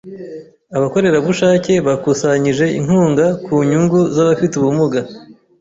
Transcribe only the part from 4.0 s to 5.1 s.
z’abafite ubumuga.